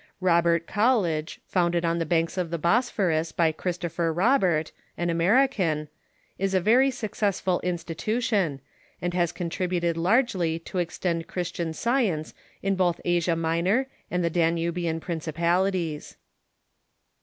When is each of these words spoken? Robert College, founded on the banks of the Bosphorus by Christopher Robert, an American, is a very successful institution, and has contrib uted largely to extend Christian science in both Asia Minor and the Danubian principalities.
Robert 0.19 0.65
College, 0.65 1.41
founded 1.45 1.85
on 1.85 1.99
the 1.99 2.07
banks 2.07 2.35
of 2.35 2.49
the 2.49 2.57
Bosphorus 2.57 3.31
by 3.31 3.51
Christopher 3.51 4.11
Robert, 4.11 4.71
an 4.97 5.11
American, 5.11 5.89
is 6.39 6.55
a 6.55 6.59
very 6.59 6.89
successful 6.89 7.59
institution, 7.59 8.61
and 8.99 9.13
has 9.13 9.31
contrib 9.31 9.79
uted 9.79 9.97
largely 9.97 10.57
to 10.57 10.79
extend 10.79 11.27
Christian 11.27 11.71
science 11.71 12.33
in 12.63 12.73
both 12.75 12.99
Asia 13.05 13.35
Minor 13.35 13.85
and 14.09 14.23
the 14.25 14.31
Danubian 14.31 14.99
principalities. 14.99 16.17